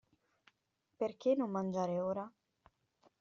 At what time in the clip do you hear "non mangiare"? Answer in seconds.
1.35-1.99